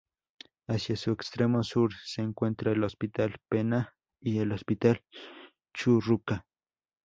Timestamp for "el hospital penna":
2.73-3.93